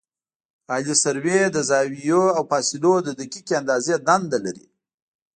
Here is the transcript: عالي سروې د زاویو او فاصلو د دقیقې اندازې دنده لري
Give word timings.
عالي 0.71 0.95
سروې 1.03 1.39
د 1.51 1.57
زاویو 1.69 2.23
او 2.37 2.41
فاصلو 2.51 2.93
د 3.03 3.09
دقیقې 3.19 3.53
اندازې 3.61 3.93
دنده 4.07 4.37
لري 4.45 4.65